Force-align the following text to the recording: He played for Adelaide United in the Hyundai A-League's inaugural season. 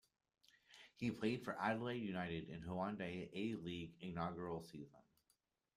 He 0.95 1.11
played 1.11 1.43
for 1.43 1.55
Adelaide 1.61 2.01
United 2.01 2.49
in 2.49 2.61
the 2.61 2.65
Hyundai 2.69 3.29
A-League's 3.35 3.93
inaugural 4.01 4.63
season. 4.63 5.03